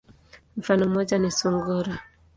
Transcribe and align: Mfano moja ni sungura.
Mfano 0.57 0.85
moja 0.89 1.17
ni 1.17 1.31
sungura. 1.31 1.99